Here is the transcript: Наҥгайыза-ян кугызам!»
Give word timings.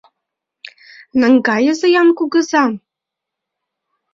Наҥгайыза-ян 1.19 2.09
кугызам!» 2.17 2.71